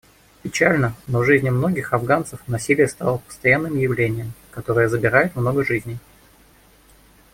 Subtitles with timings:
[0.41, 5.99] Печально, но в жизни многих афганцев насилие стало постоянным явлением, которое забирает много жизней.